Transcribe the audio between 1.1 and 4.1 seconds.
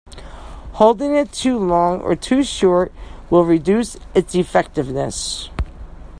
it too long or too short will reduce